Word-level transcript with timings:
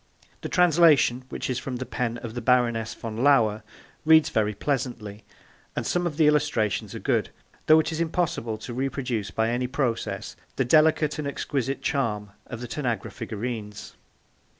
The 0.41 0.49
translation, 0.49 1.25
which 1.29 1.47
is 1.47 1.59
from 1.59 1.75
the 1.75 1.85
pen 1.85 2.17
of 2.23 2.33
the 2.33 2.41
Baroness 2.41 2.95
von 2.95 3.17
Lauer, 3.23 3.61
reads 4.03 4.29
very 4.29 4.55
pleasantly, 4.55 5.23
and 5.75 5.85
some 5.85 6.07
of 6.07 6.17
the 6.17 6.25
illustrations 6.25 6.95
are 6.95 6.99
good, 6.99 7.29
though 7.67 7.79
it 7.79 7.91
is 7.91 8.01
impossible 8.01 8.57
to 8.57 8.73
reproduce 8.73 9.29
by 9.29 9.51
any 9.51 9.67
process 9.67 10.35
the 10.55 10.65
delicate 10.65 11.19
and 11.19 11.27
exquisite 11.27 11.83
charm 11.83 12.31
of 12.47 12.61
the 12.61 12.67
Tanagra 12.67 13.11
figurines. 13.11 13.93